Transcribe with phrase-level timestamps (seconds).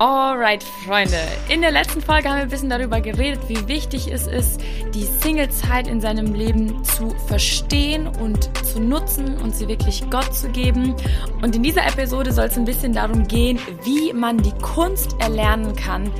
[0.00, 1.18] Alright, Freunde.
[1.48, 4.60] In der letzten Folge haben wir ein bisschen darüber geredet, wie wichtig es ist,
[4.94, 10.50] die Single-Zeit in seinem Leben zu verstehen und zu nutzen und sie wirklich Gott zu
[10.50, 10.94] geben.
[11.42, 15.74] Und in dieser Episode soll es ein bisschen darum gehen, wie man die Kunst erlernen
[15.74, 16.12] kann,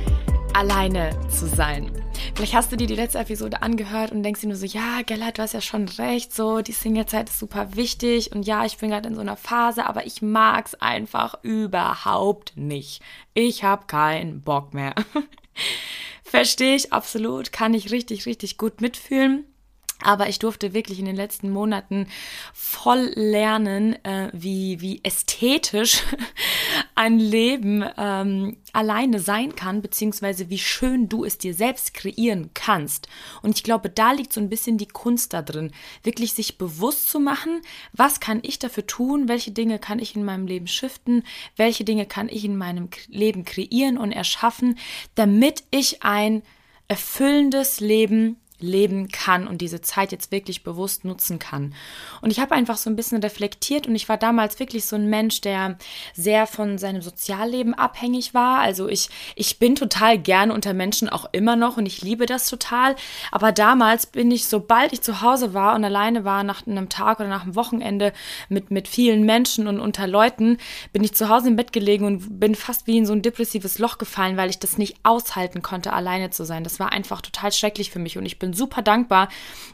[0.53, 1.89] alleine zu sein.
[2.35, 5.37] Vielleicht hast du dir die letzte Episode angehört und denkst dir nur so, ja, Gellert,
[5.37, 8.89] du hast ja schon recht, so, die Singlezeit ist super wichtig und ja, ich bin
[8.89, 13.01] gerade in so einer Phase, aber ich mag's einfach überhaupt nicht.
[13.33, 14.95] Ich habe keinen Bock mehr.
[16.23, 19.45] Verstehe ich absolut, kann ich richtig, richtig gut mitfühlen.
[20.01, 22.07] Aber ich durfte wirklich in den letzten Monaten
[22.53, 26.03] voll lernen, äh, wie, wie ästhetisch
[26.95, 33.07] ein Leben ähm, alleine sein kann, beziehungsweise wie schön du es dir selbst kreieren kannst.
[33.41, 35.71] Und ich glaube, da liegt so ein bisschen die Kunst da drin,
[36.03, 37.61] wirklich sich bewusst zu machen,
[37.93, 41.23] was kann ich dafür tun, welche Dinge kann ich in meinem Leben shiften,
[41.55, 44.77] welche Dinge kann ich in meinem Leben kreieren und erschaffen,
[45.15, 46.43] damit ich ein
[46.87, 51.73] erfüllendes Leben leben kann und diese Zeit jetzt wirklich bewusst nutzen kann.
[52.21, 55.09] Und ich habe einfach so ein bisschen reflektiert und ich war damals wirklich so ein
[55.09, 55.77] Mensch, der
[56.13, 58.59] sehr von seinem Sozialleben abhängig war.
[58.59, 62.47] Also ich, ich bin total gerne unter Menschen auch immer noch und ich liebe das
[62.47, 62.95] total.
[63.31, 67.19] Aber damals bin ich, sobald ich zu Hause war und alleine war nach einem Tag
[67.19, 68.13] oder nach einem Wochenende
[68.49, 70.57] mit, mit vielen Menschen und unter Leuten,
[70.91, 73.79] bin ich zu Hause im Bett gelegen und bin fast wie in so ein depressives
[73.79, 76.63] Loch gefallen, weil ich das nicht aushalten konnte, alleine zu sein.
[76.63, 79.29] Das war einfach total schrecklich für mich und ich bin bin super dankbar,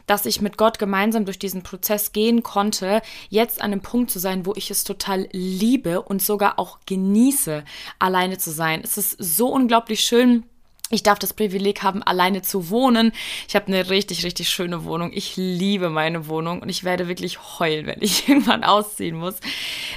[0.06, 4.18] dass ich mit Gott gemeinsam durch diesen Prozess gehen konnte, jetzt an einem Punkt zu
[4.18, 7.64] sein, wo ich es total liebe und sogar auch genieße,
[7.98, 8.80] alleine zu sein.
[8.84, 10.44] Es ist so unglaublich schön,
[10.90, 13.10] ich darf das Privileg haben, alleine zu wohnen.
[13.48, 15.10] Ich habe eine richtig, richtig schöne Wohnung.
[15.12, 19.34] Ich liebe meine Wohnung und ich werde wirklich heulen, wenn ich irgendwann ausziehen muss.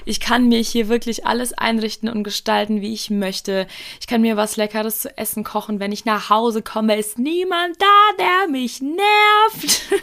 [0.05, 3.67] Ich kann mir hier wirklich alles einrichten und gestalten, wie ich möchte.
[4.01, 5.79] Ich kann mir was Leckeres zu essen kochen.
[5.79, 9.93] Wenn ich nach Hause komme, ist niemand da, der mich nervt.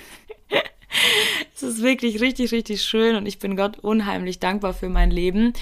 [1.57, 5.47] es ist wirklich richtig, richtig schön und ich bin Gott unheimlich dankbar für mein Leben.
[5.47, 5.55] Und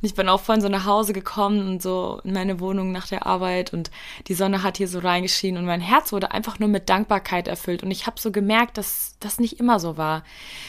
[0.00, 3.26] ich bin auch vorhin so nach Hause gekommen und so in meine Wohnung nach der
[3.26, 3.90] Arbeit und
[4.28, 7.82] die Sonne hat hier so reingeschienen und mein Herz wurde einfach nur mit Dankbarkeit erfüllt.
[7.82, 10.24] Und ich habe so gemerkt, dass das nicht immer so war.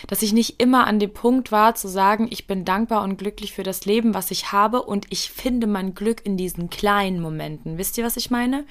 [0.08, 3.54] Dass ich nicht immer an dem Punkt war zu sagen, ich bin dankbar und glücklich
[3.54, 7.78] für das Leben, was ich habe und ich finde mein Glück in diesen kleinen Momenten.
[7.78, 8.66] Wisst ihr, was ich meine?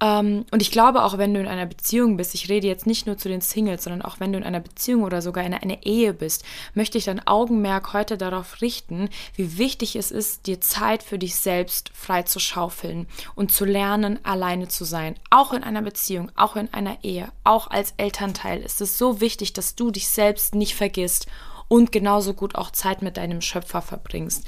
[0.00, 3.06] Ähm, und ich glaube auch, wenn du in einer Beziehung bist, ich rede jetzt nicht
[3.06, 5.84] nur zu den Singles, sondern auch wenn du in einer Beziehung oder sogar in einer
[5.84, 6.44] Ehe bist,
[6.74, 11.36] möchte ich dein Augenmerk heute darauf richten, wie wichtig es ist, dir Zeit für dich
[11.36, 15.16] selbst frei zu schaufeln und zu lernen, alleine zu sein.
[15.28, 19.52] Auch in einer Beziehung, auch in einer Ehe, auch als Elternteil ist es so wichtig,
[19.52, 21.26] dass du dich selbst nicht vergisst
[21.68, 24.44] und genauso gut auch Zeit mit deinem Schöpfer verbringst.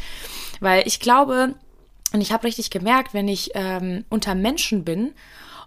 [0.61, 1.55] Weil ich glaube,
[2.13, 5.13] und ich habe richtig gemerkt, wenn ich ähm, unter Menschen bin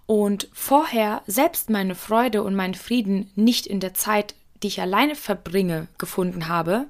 [0.05, 5.15] und vorher selbst meine Freude und meinen Frieden nicht in der Zeit, die ich alleine
[5.15, 6.85] verbringe, gefunden habe,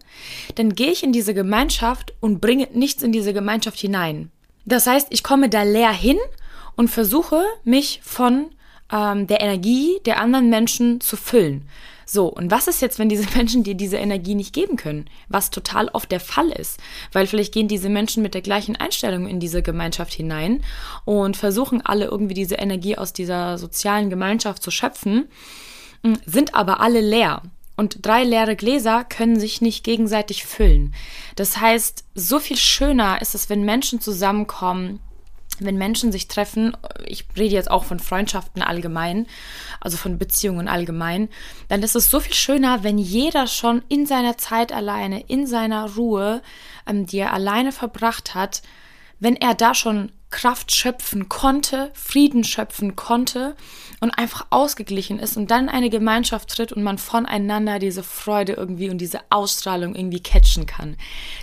[0.56, 4.32] dann gehe ich in diese Gemeinschaft und bringe nichts in diese Gemeinschaft hinein.
[4.66, 6.18] Das heißt, ich komme da leer hin
[6.76, 8.48] und versuche mich von
[8.92, 11.68] ähm, der Energie der anderen Menschen zu füllen.
[12.06, 15.10] So, und was ist jetzt, wenn diese Menschen dir diese Energie nicht geben können?
[15.28, 16.80] Was total oft der Fall ist.
[17.12, 20.64] Weil vielleicht gehen diese Menschen mit der gleichen Einstellung in diese Gemeinschaft hinein
[21.06, 25.28] und versuchen alle irgendwie diese Energie aus dieser sozialen Gemeinschaft zu schöpfen,
[26.26, 27.42] sind aber alle leer.
[27.78, 30.94] Und drei leere Gläser können sich nicht gegenseitig füllen.
[31.36, 35.00] Das heißt, so viel schöner ist es, wenn Menschen zusammenkommen,
[35.60, 39.28] wenn Menschen sich treffen, ich rede jetzt auch von Freundschaften allgemein,
[39.80, 41.30] also von Beziehungen allgemein,
[41.68, 45.96] dann ist es so viel schöner, wenn jeder schon in seiner Zeit alleine, in seiner
[45.96, 46.42] Ruhe,
[46.88, 48.62] ähm, die er alleine verbracht hat,
[49.20, 53.56] wenn er da schon Kraft schöpfen konnte, Frieden schöpfen konnte
[54.02, 58.90] und einfach ausgeglichen ist und dann eine Gemeinschaft tritt und man voneinander diese Freude irgendwie
[58.90, 60.98] und diese Ausstrahlung irgendwie catchen kann.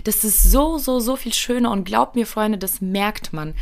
[0.05, 3.55] Das ist so, so, so viel schöner und glaubt mir, Freunde, das merkt man.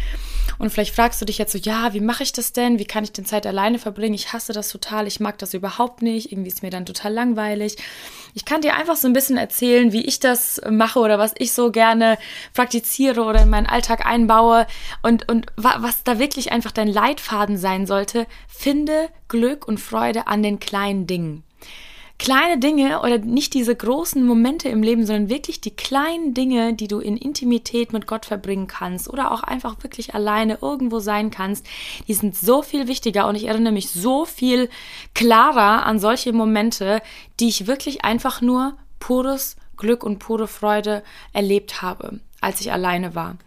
[0.58, 2.78] Und vielleicht fragst du dich jetzt so, ja, wie mache ich das denn?
[2.78, 4.14] Wie kann ich denn Zeit alleine verbringen?
[4.14, 7.76] Ich hasse das total, ich mag das überhaupt nicht, irgendwie ist mir dann total langweilig.
[8.34, 11.52] Ich kann dir einfach so ein bisschen erzählen, wie ich das mache oder was ich
[11.52, 12.18] so gerne
[12.54, 14.66] praktiziere oder in meinen Alltag einbaue
[15.02, 18.26] und, und was da wirklich einfach dein Leitfaden sein sollte.
[18.48, 21.44] Finde Glück und Freude an den kleinen Dingen
[22.20, 26.86] kleine Dinge oder nicht diese großen Momente im Leben, sondern wirklich die kleinen Dinge, die
[26.86, 31.66] du in Intimität mit Gott verbringen kannst oder auch einfach wirklich alleine irgendwo sein kannst,
[32.08, 34.68] die sind so viel wichtiger und ich erinnere mich so viel
[35.14, 37.00] klarer an solche Momente,
[37.40, 41.02] die ich wirklich einfach nur pures Glück und pure Freude
[41.32, 43.38] erlebt habe, als ich alleine war.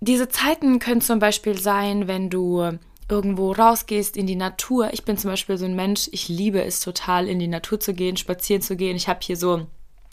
[0.00, 2.76] diese Zeiten können zum Beispiel sein, wenn du
[3.12, 4.94] irgendwo rausgehst in die Natur.
[4.94, 7.92] Ich bin zum Beispiel so ein Mensch, ich liebe es total, in die Natur zu
[7.92, 8.96] gehen, spazieren zu gehen.
[8.96, 9.66] Ich habe hier so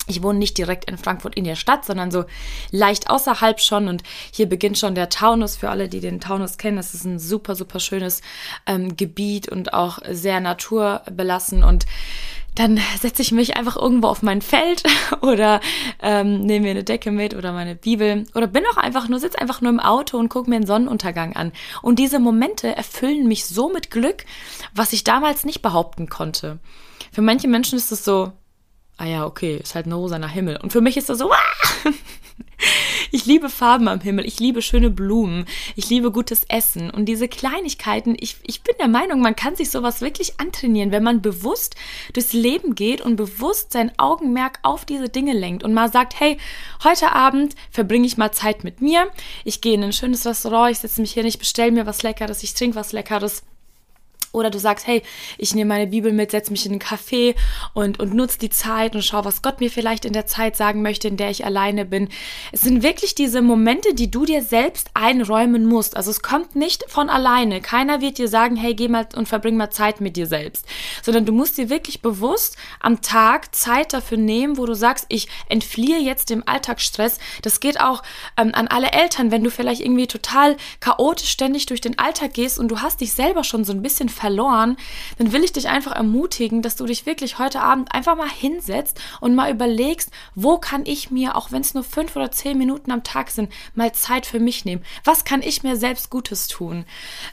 [0.10, 2.26] ich wohne nicht direkt in Frankfurt in der Stadt, sondern so
[2.72, 3.88] leicht außerhalb schon.
[3.88, 5.56] Und hier beginnt schon der Taunus.
[5.56, 8.22] Für alle, die den Taunus kennen, das ist ein super, super schönes
[8.66, 11.64] ähm, Gebiet und auch sehr naturbelassen.
[11.64, 11.86] Und
[12.56, 14.84] dann setze ich mich einfach irgendwo auf mein Feld
[15.22, 15.62] oder
[16.02, 19.40] ähm, nehme mir eine Decke mit oder meine Bibel oder bin auch einfach nur, sitze
[19.40, 21.52] einfach nur im Auto und gucke mir einen Sonnenuntergang an.
[21.82, 24.26] Und diese Momente erfüllen mich so mit Glück,
[24.74, 26.60] was ich damals nicht behaupten konnte.
[27.12, 28.34] Für manche Menschen ist es so,
[29.00, 30.58] ah ja, okay, ist halt ein rosaner Himmel.
[30.58, 31.38] Und für mich ist das so, ah!
[33.12, 35.46] ich liebe Farben am Himmel, ich liebe schöne Blumen,
[35.78, 39.72] ich liebe gutes Essen und diese Kleinigkeiten, ich, ich bin der Meinung, man kann sich
[39.72, 41.76] sowas wirklich antrainieren, wenn man bewusst
[42.12, 46.38] durchs Leben geht und bewusst sein Augenmerk auf diese Dinge lenkt und mal sagt, hey,
[46.84, 49.08] heute Abend verbringe ich mal Zeit mit mir,
[49.46, 52.44] ich gehe in ein schönes Restaurant, ich setze mich hier nicht, bestelle mir was Leckeres,
[52.44, 53.44] ich trinke was Leckeres
[54.32, 55.02] oder du sagst, hey,
[55.38, 57.36] ich nehme meine Bibel mit, setze mich in einen Café
[57.74, 60.82] und, und nutze die Zeit und schau, was Gott mir vielleicht in der Zeit sagen
[60.82, 62.10] möchte, in der ich alleine bin.
[62.52, 65.98] Es sind wirklich diese Momente, die du dir selbst einräumen musst.
[65.98, 67.62] Also es kommt nicht von alleine.
[67.62, 70.66] Keiner wird dir sagen, hey, geh mal und verbring mal Zeit mit dir selbst.
[71.02, 75.28] Sondern du musst dir wirklich bewusst am Tag Zeit dafür nehmen, wo du sagst, ich
[75.48, 77.20] entfliehe jetzt dem Alltagsstress.
[77.42, 78.04] Das geht auch
[78.38, 82.60] ähm, an alle Eltern, wenn du vielleicht irgendwie total chaotisch ständig durch den Alltag gehst
[82.60, 84.78] und du hast dich selber schon so ein bisschen verloren,
[85.18, 89.00] dann will ich dich einfach ermutigen, dass du dich wirklich heute Abend einfach mal hinsetzt
[89.22, 92.92] und mal überlegst, wo kann ich mir, auch wenn es nur fünf oder zehn Minuten
[92.92, 94.84] am Tag sind, mal Zeit für mich nehmen?
[95.04, 96.86] Was kann ich mir selbst Gutes tun?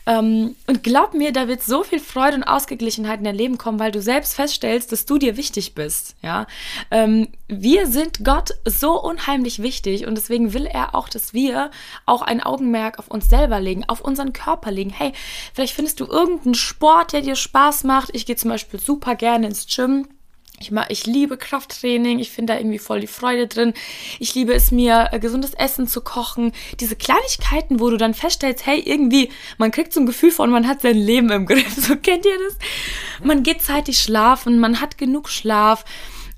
[0.06, 3.78] Ähm, und glaub mir, da wird so viel Freude und Ausgeglichenheit in dein Leben kommen,
[3.78, 6.16] weil du selbst feststellst, dass du dir wichtig bist.
[6.22, 6.46] Ja,
[6.90, 11.70] ähm, wir sind Gott so unheimlich wichtig und deswegen will er auch, dass wir
[12.04, 14.90] auch ein Augenmerk auf uns selber legen, auf unseren Körper legen.
[14.90, 15.12] Hey,
[15.54, 16.75] vielleicht findest du irgendeinen Sport,
[17.12, 18.10] der dir Spaß macht.
[18.12, 20.08] Ich gehe zum Beispiel super gerne ins Gym.
[20.58, 23.74] Ich, mag, ich liebe Krafttraining, ich finde da irgendwie voll die Freude drin.
[24.18, 26.52] Ich liebe es mir, äh, gesundes Essen zu kochen.
[26.80, 30.66] Diese Kleinigkeiten, wo du dann feststellst, hey, irgendwie, man kriegt so ein Gefühl von, man
[30.66, 31.76] hat sein Leben im Griff.
[31.86, 32.56] So kennt ihr das?
[33.22, 35.84] Man geht zeitig schlafen, man hat genug Schlaf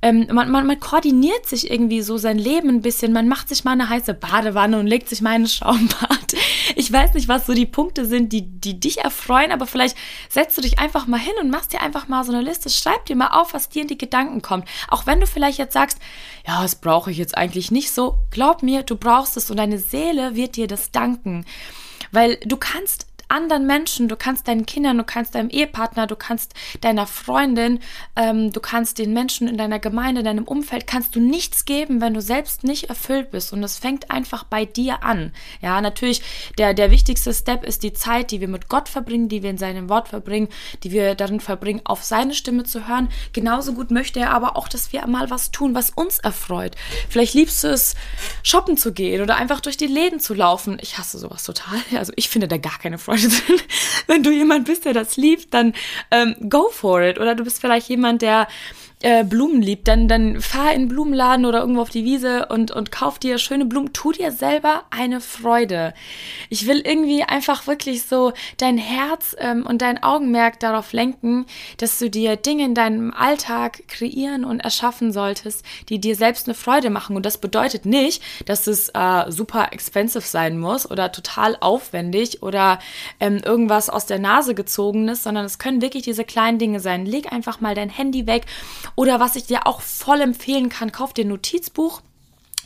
[0.01, 3.13] ähm, man, man, man koordiniert sich irgendwie so sein Leben ein bisschen.
[3.13, 6.09] Man macht sich mal eine heiße Badewanne und legt sich mal eine Schaumbad.
[6.77, 9.97] Ich weiß nicht, was so die Punkte sind, die, die dich erfreuen, aber vielleicht
[10.29, 12.69] setzt du dich einfach mal hin und machst dir einfach mal so eine Liste.
[12.69, 14.69] Schreib dir mal auf, was dir in die Gedanken kommt.
[14.89, 15.99] Auch wenn du vielleicht jetzt sagst,
[16.47, 18.19] ja, das brauche ich jetzt eigentlich nicht so.
[18.31, 21.47] Glaub mir, du brauchst es und deine Seele wird dir das danken.
[22.13, 26.55] Weil du kannst anderen Menschen, du kannst deinen Kindern, du kannst deinem Ehepartner, du kannst
[26.81, 27.81] deiner Freundin,
[28.17, 32.01] ähm, du kannst den Menschen in deiner Gemeinde, in deinem Umfeld, kannst du nichts geben,
[32.01, 33.53] wenn du selbst nicht erfüllt bist.
[33.53, 35.33] Und es fängt einfach bei dir an.
[35.61, 36.23] Ja, natürlich,
[36.57, 39.59] der, der wichtigste Step ist die Zeit, die wir mit Gott verbringen, die wir in
[39.59, 40.49] seinem Wort verbringen,
[40.83, 43.09] die wir darin verbringen, auf seine Stimme zu hören.
[43.33, 46.77] Genauso gut möchte er aber auch, dass wir mal was tun, was uns erfreut.
[47.09, 47.95] Vielleicht liebst du es,
[48.43, 50.79] shoppen zu gehen oder einfach durch die Läden zu laufen.
[50.81, 51.79] Ich hasse sowas total.
[51.95, 53.65] Also ich finde da gar keine Freude Sind.
[54.07, 55.75] Wenn du jemand bist, der das liebt, dann
[56.11, 57.19] ähm, go for it.
[57.19, 58.49] Oder du bist vielleicht jemand, der
[59.01, 62.71] äh, Blumen liebt, dann, dann fahr in den Blumenladen oder irgendwo auf die Wiese und,
[62.71, 63.93] und kauf dir schöne Blumen.
[63.93, 65.95] Tu dir selber eine Freude.
[66.49, 71.99] Ich will irgendwie einfach wirklich so dein Herz ähm, und dein Augenmerk darauf lenken, dass
[71.99, 76.91] du dir Dinge in deinem Alltag kreieren und erschaffen solltest, die dir selbst eine Freude
[76.91, 77.17] machen.
[77.17, 82.79] Und das bedeutet nicht, dass es äh, super expensive sein muss oder total aufwendig oder
[83.21, 87.07] ähm, irgendwas aus der Nase gezogenes, sondern es können wirklich diese kleinen Dinge sein.
[87.07, 88.47] Leg einfach mal dein Handy weg
[88.95, 92.03] oder was ich dir auch voll empfehlen kann, kauf dir ein Notizbuch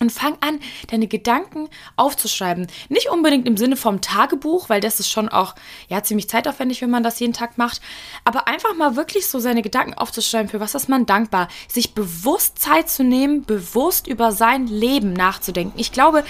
[0.02, 2.66] und fang an, deine Gedanken aufzuschreiben.
[2.88, 5.54] Nicht unbedingt im Sinne vom Tagebuch, weil das ist schon auch
[5.88, 7.80] ja ziemlich zeitaufwendig, wenn man das jeden Tag macht,
[8.24, 12.58] aber einfach mal wirklich so seine Gedanken aufzuschreiben, für was ist man dankbar, sich bewusst
[12.58, 15.78] Zeit zu nehmen, bewusst über sein Leben nachzudenken.
[15.78, 16.24] Ich glaube,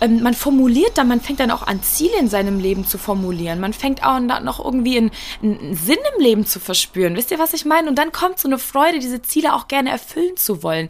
[0.00, 3.60] ähm, man formuliert dann, man fängt dann auch an Ziele in seinem Leben zu formulieren.
[3.60, 5.10] Man fängt auch noch irgendwie einen,
[5.42, 7.16] einen Sinn im Leben zu verspüren.
[7.16, 7.88] Wisst ihr, was ich meine?
[7.88, 10.88] Und dann kommt so eine Freude, diese Ziele auch gerne erfüllen zu wollen.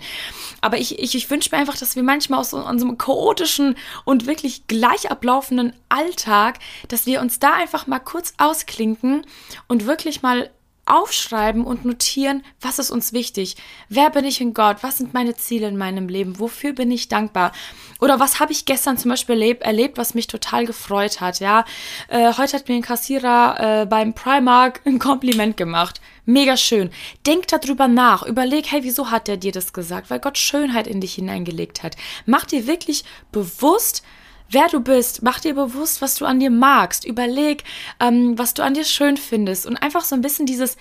[0.60, 4.66] Aber ich, ich, ich wünsche mir einfach, dass wir manchmal aus unserem chaotischen und wirklich
[4.66, 6.58] gleich ablaufenden Alltag,
[6.88, 9.26] dass wir uns da einfach mal kurz ausklinken
[9.68, 10.50] und wirklich mal
[10.90, 13.56] aufschreiben und notieren, was ist uns wichtig?
[13.88, 14.78] Wer bin ich in Gott?
[14.82, 16.38] Was sind meine Ziele in meinem Leben?
[16.38, 17.52] Wofür bin ich dankbar?
[18.00, 21.40] Oder was habe ich gestern zum Beispiel erlebt, erlebt, was mich total gefreut hat?
[21.40, 21.64] Ja,
[22.08, 26.00] äh, heute hat mir ein Kassierer äh, beim Primark ein Kompliment gemacht.
[26.26, 26.90] Mega schön.
[27.26, 28.22] Denk darüber nach.
[28.24, 30.10] Überleg, hey, wieso hat er dir das gesagt?
[30.10, 31.96] Weil Gott Schönheit in dich hineingelegt hat.
[32.26, 34.02] Mach dir wirklich bewusst,
[34.50, 35.22] wer du bist.
[35.22, 37.04] Mach dir bewusst, was du an dir magst.
[37.04, 37.64] Überleg,
[37.98, 39.66] ähm, was du an dir schön findest.
[39.66, 40.76] Und einfach so ein bisschen dieses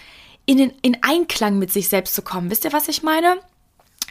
[0.46, 2.50] in, den, in Einklang mit sich selbst zu kommen.
[2.50, 3.38] Wisst ihr, was ich meine?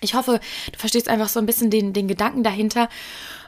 [0.01, 0.41] Ich hoffe,
[0.73, 2.89] du verstehst einfach so ein bisschen den, den Gedanken dahinter.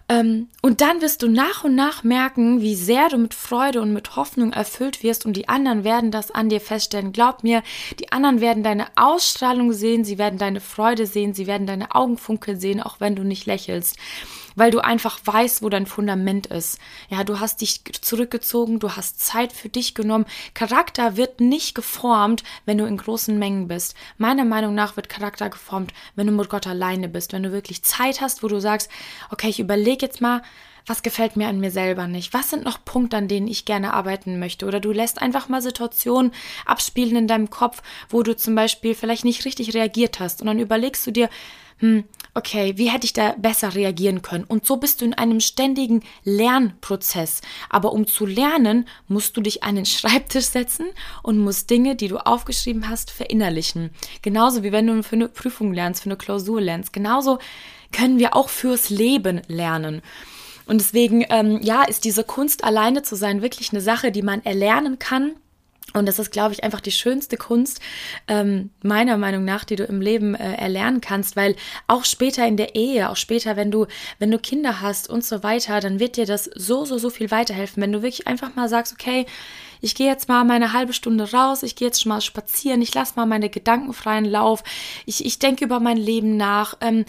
[0.09, 3.93] Ähm, und dann wirst du nach und nach merken, wie sehr du mit Freude und
[3.93, 7.13] mit Hoffnung erfüllt wirst und die anderen werden das an dir feststellen.
[7.13, 7.63] Glaub mir,
[8.01, 12.59] die anderen werden deine Ausstrahlung sehen, sie werden deine Freude sehen, sie werden deine Augenfunkel
[12.59, 13.97] sehen, auch wenn du nicht lächelst
[14.55, 16.79] weil du einfach weißt, wo dein Fundament ist.
[17.09, 20.27] Ja, du hast dich zurückgezogen, du hast Zeit für dich genommen.
[20.55, 23.95] Charakter wird nicht geformt, wenn du in großen Mengen bist.
[24.19, 27.83] Meiner Meinung nach wird Charakter geformt, wenn du mit Gott alleine bist, wenn du wirklich
[27.83, 28.91] Zeit hast, wo du sagst,
[29.31, 30.43] okay, ich überlege jetzt mal,
[30.87, 32.33] was gefällt mir an mir selber nicht?
[32.35, 34.67] Was sind noch Punkte, an denen ich gerne arbeiten möchte?
[34.67, 36.33] Oder du lässt einfach mal Situationen
[36.67, 40.41] abspielen in deinem Kopf, wo du zum Beispiel vielleicht nicht richtig reagiert hast.
[40.41, 41.29] Und dann überlegst du dir,
[41.81, 44.45] hm, okay, wie hätte ich da besser reagieren können?
[44.45, 47.41] Und so bist du in einem ständigen Lernprozess.
[47.71, 50.87] Aber um zu lernen, musst du dich an den Schreibtisch setzen
[51.23, 53.91] und musst Dinge, die du aufgeschrieben hast, verinnerlichen.
[54.21, 56.93] Genauso wie wenn du für eine Prüfung lernst, für eine Klausur lernst.
[56.93, 57.39] Genauso
[57.93, 60.03] können wir auch fürs Leben lernen.
[60.71, 64.45] Und deswegen, ähm, ja, ist diese Kunst alleine zu sein wirklich eine Sache, die man
[64.45, 65.33] erlernen kann.
[65.95, 67.81] Und das ist, glaube ich, einfach die schönste Kunst,
[68.29, 71.57] ähm, meiner Meinung nach, die du im Leben äh, erlernen kannst, weil
[71.89, 73.87] auch später in der Ehe, auch später, wenn du,
[74.21, 77.33] wenn du Kinder hast und so weiter, dann wird dir das so, so, so viel
[77.33, 79.27] weiterhelfen, wenn du wirklich einfach mal sagst, okay,
[79.81, 82.95] ich gehe jetzt mal meine halbe Stunde raus, ich gehe jetzt schon mal spazieren, ich
[82.95, 84.63] lasse mal meine Gedanken freien Lauf,
[85.05, 87.07] ich, ich denke über mein Leben nach, ähm,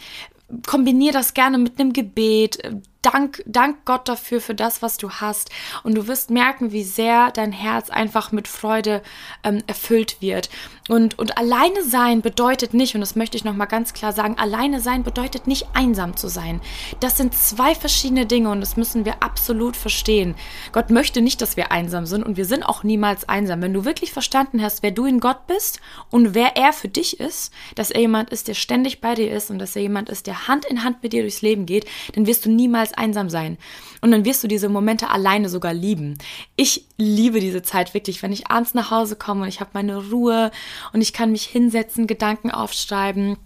[0.65, 2.58] kombiniere das gerne mit einem Gebet,
[3.01, 5.50] Dank, dank Gott dafür, für das, was du hast.
[5.84, 9.01] Und du wirst merken, wie sehr dein Herz einfach mit Freude
[9.43, 10.50] ähm, erfüllt wird.
[10.91, 14.81] Und, und alleine sein bedeutet nicht, und das möchte ich nochmal ganz klar sagen, alleine
[14.81, 16.60] sein bedeutet nicht einsam zu sein.
[17.00, 20.36] Das sind zwei verschiedene Dinge und das müssen wir absolut verstehen.
[20.72, 23.62] Gott möchte nicht, dass wir einsam sind und wir sind auch niemals einsam.
[23.62, 25.79] Wenn du wirklich verstanden hast, wer du in Gott bist
[26.10, 29.50] und wer er für dich ist, dass er jemand ist, der ständig bei dir ist
[29.50, 32.27] und dass er jemand ist, der Hand in Hand mit dir durchs Leben geht, dann
[32.27, 33.57] wirst du niemals niemals einsam sein.
[34.01, 36.17] Und dann wirst du diese Momente alleine sogar lieben.
[36.55, 40.10] Ich liebe diese Zeit wirklich, wenn ich abends nach Hause komme und ich habe meine
[40.10, 40.51] Ruhe
[40.93, 43.38] und ich kann mich hinsetzen, Gedanken aufschreiben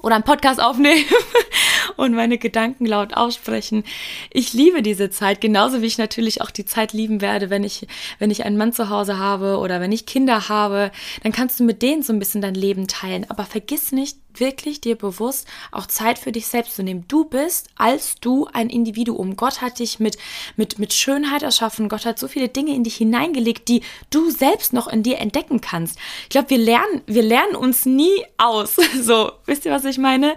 [0.00, 1.04] oder einen Podcast aufnehmen
[1.96, 3.82] und meine Gedanken laut aussprechen.
[4.30, 7.86] Ich liebe diese Zeit, genauso wie ich natürlich auch die Zeit lieben werde, wenn ich,
[8.20, 10.92] wenn ich einen Mann zu Hause habe oder wenn ich Kinder habe,
[11.24, 13.28] dann kannst du mit denen so ein bisschen dein Leben teilen.
[13.28, 17.04] Aber vergiss nicht, wirklich dir bewusst auch Zeit für dich selbst zu nehmen.
[17.08, 19.36] Du bist als du ein Individuum.
[19.36, 20.18] Gott hat dich mit,
[20.56, 21.88] mit, mit Schönheit erschaffen.
[21.88, 25.60] Gott hat so viele Dinge in dich hineingelegt, die du selbst noch in dir entdecken
[25.60, 25.98] kannst.
[26.24, 28.76] Ich glaube, wir lernen, wir lernen uns nie aus.
[29.00, 30.34] So, wisst ihr, was ich meine?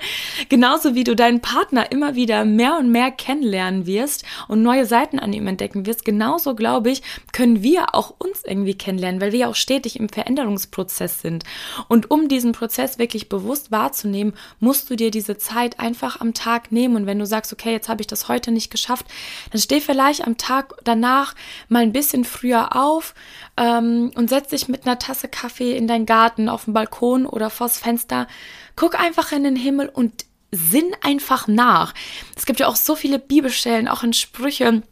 [0.48, 5.20] Genauso wie du deinen Partner immer wieder mehr und mehr kennenlernen wirst und neue Seiten
[5.20, 7.01] an ihm entdecken wirst, genauso glaube ich,
[7.34, 11.43] können wir auch uns irgendwie kennenlernen, weil wir ja auch stetig im Veränderungsprozess sind.
[11.88, 16.34] Und um diesen Prozess wirklich bewusst wahrzunehmen, wahrzunehmen, musst du dir diese Zeit einfach am
[16.34, 16.96] Tag nehmen.
[16.96, 19.06] Und wenn du sagst, okay, jetzt habe ich das heute nicht geschafft,
[19.52, 21.36] dann steh vielleicht am Tag danach
[21.68, 23.14] mal ein bisschen früher auf
[23.58, 27.50] ähm, und setz dich mit einer Tasse Kaffee in deinen Garten, auf dem Balkon oder
[27.50, 28.28] vors Fenster.
[28.76, 31.94] Guck einfach in den Himmel und sinn einfach nach.
[32.36, 34.84] Es gibt ja auch so viele Bibelstellen, auch in Sprüchen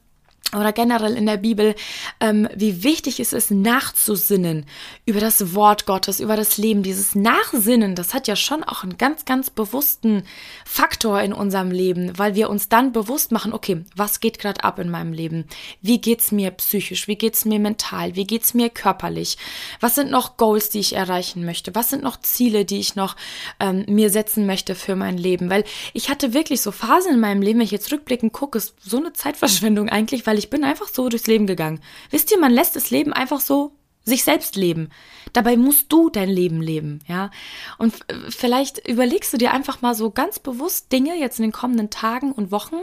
[0.55, 1.75] oder generell in der Bibel,
[2.19, 4.65] ähm, wie wichtig es ist, nachzusinnen
[5.05, 6.81] über das Wort Gottes, über das Leben.
[6.81, 10.23] Dieses Nachsinnen, das hat ja schon auch einen ganz, ganz bewussten
[10.65, 14.79] Faktor in unserem Leben, weil wir uns dann bewusst machen, okay, was geht gerade ab
[14.79, 15.45] in meinem Leben?
[15.81, 17.07] Wie geht's mir psychisch?
[17.07, 18.15] Wie geht's mir mental?
[18.15, 19.37] Wie geht's mir körperlich?
[19.79, 21.75] Was sind noch Goals, die ich erreichen möchte?
[21.75, 23.15] Was sind noch Ziele, die ich noch
[23.59, 25.51] ähm, mir setzen möchte für mein Leben?
[25.51, 25.63] Weil
[25.93, 28.97] ich hatte wirklich so Phasen in meinem Leben, wenn ich jetzt rückblickend gucke, ist so
[28.97, 31.81] eine Zeitverschwendung eigentlich, weil ich bin einfach so durchs Leben gegangen.
[32.09, 33.73] Wisst ihr, man lässt das Leben einfach so
[34.05, 34.89] sich selbst leben.
[35.33, 37.29] Dabei musst du dein Leben leben, ja.
[37.77, 37.93] Und
[38.29, 42.31] vielleicht überlegst du dir einfach mal so ganz bewusst Dinge jetzt in den kommenden Tagen
[42.31, 42.77] und Wochen,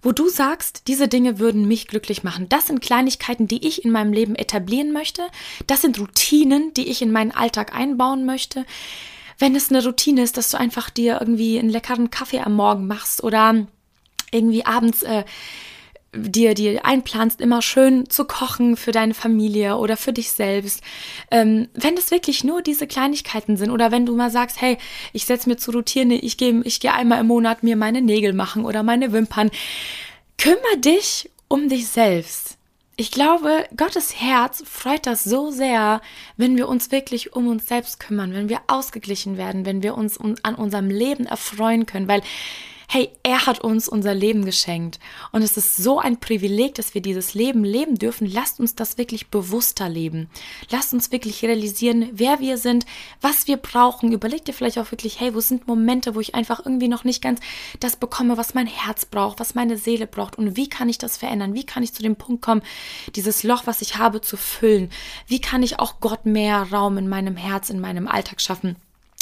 [0.00, 2.48] wo du sagst, diese Dinge würden mich glücklich machen.
[2.48, 5.22] Das sind Kleinigkeiten, die ich in meinem Leben etablieren möchte.
[5.66, 8.64] Das sind Routinen, die ich in meinen Alltag einbauen möchte.
[9.38, 12.86] Wenn es eine Routine ist, dass du einfach dir irgendwie einen leckeren Kaffee am Morgen
[12.86, 13.66] machst oder
[14.30, 15.24] irgendwie abends äh,
[16.18, 20.82] dir, dir einplanst, immer schön zu kochen für deine Familie oder für dich selbst.
[21.30, 24.78] Ähm, wenn es wirklich nur diese Kleinigkeiten sind oder wenn du mal sagst, hey,
[25.12, 28.32] ich setze mir zu Routine, ich gehe ich geh einmal im Monat mir meine Nägel
[28.32, 29.50] machen oder meine Wimpern.
[30.36, 32.58] Kümmer dich um dich selbst.
[33.00, 36.00] Ich glaube, Gottes Herz freut das so sehr,
[36.36, 40.18] wenn wir uns wirklich um uns selbst kümmern, wenn wir ausgeglichen werden, wenn wir uns
[40.18, 42.22] an unserem Leben erfreuen können, weil
[42.90, 44.98] hey, er hat uns unser Leben geschenkt.
[45.30, 48.26] Und es ist so ein Privileg, dass wir dieses Leben leben dürfen.
[48.26, 50.30] Lasst uns das wirklich bewusster leben.
[50.70, 52.86] Lasst uns wirklich realisieren, wer wir sind,
[53.20, 54.10] was wir brauchen.
[54.10, 57.22] Überleg dir vielleicht auch wirklich, hey, wo sind Momente, wo ich einfach irgendwie noch nicht
[57.22, 57.40] ganz
[57.78, 61.18] das bekomme, was mein Herz braucht, was meine Seele braucht und wie kann ich das
[61.18, 61.52] verändern?
[61.52, 62.62] Wie kann ich zu dem Punkt kommen,
[63.14, 64.90] dieses Loch, was ich habe, zu füllen?
[65.26, 68.76] Wie kann ich auch Gott mehr Raum in meinem Herz, in meinem Alltag schaffen?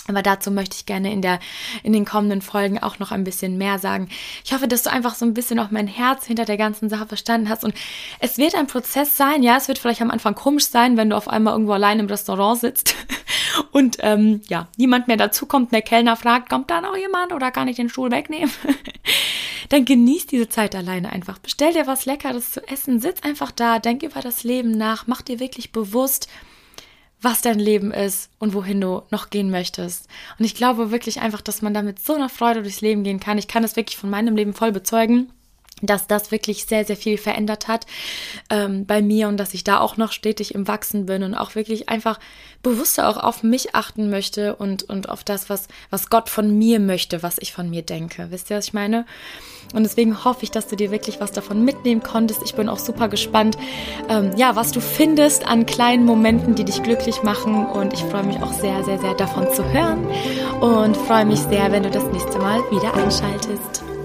[0.09, 1.41] Aber dazu möchte ich gerne in der,
[1.83, 4.09] in den kommenden Folgen auch noch ein bisschen mehr sagen.
[4.45, 7.07] Ich hoffe, dass du einfach so ein bisschen auch mein Herz hinter der ganzen Sache
[7.07, 7.65] verstanden hast.
[7.65, 7.75] Und
[8.21, 9.57] es wird ein Prozess sein, ja.
[9.57, 12.61] Es wird vielleicht am Anfang komisch sein, wenn du auf einmal irgendwo allein im Restaurant
[12.61, 12.95] sitzt
[13.73, 15.73] und, ähm, ja, niemand mehr dazukommt.
[15.73, 18.51] Der Kellner fragt, kommt da noch jemand oder kann ich den Stuhl wegnehmen?
[19.69, 21.39] Dann genieß diese Zeit alleine einfach.
[21.39, 23.01] Bestell dir was Leckeres zu essen.
[23.01, 23.81] Sitz einfach da.
[23.81, 25.09] Denk über das Leben nach.
[25.09, 26.29] Mach dir wirklich bewusst,
[27.21, 30.09] was dein Leben ist und wohin du noch gehen möchtest.
[30.39, 33.21] Und ich glaube wirklich einfach, dass man da mit so einer Freude durchs Leben gehen
[33.21, 33.39] kann.
[33.39, 35.33] Ich kann das wirklich von meinem Leben voll bezeugen
[35.83, 37.87] dass das wirklich sehr, sehr viel verändert hat
[38.49, 41.55] ähm, bei mir und dass ich da auch noch stetig im Wachsen bin und auch
[41.55, 42.19] wirklich einfach
[42.63, 46.81] bewusster auch auf mich achten möchte und, und auf das, was, was Gott von mir
[46.81, 48.29] möchte, was ich von mir denke.
[48.31, 49.05] Wisst ihr, was ich meine?
[49.75, 52.41] Und deswegen hoffe ich, dass du dir wirklich was davon mitnehmen konntest.
[52.45, 53.59] Ich bin auch super gespannt,
[54.09, 57.67] ähm, ja, was du findest an kleinen Momenten, die dich glücklich machen.
[57.67, 60.07] Und ich freue mich auch sehr, sehr, sehr davon zu hören
[60.61, 63.96] und freue mich sehr, wenn du das nächste Mal wieder einschaltest.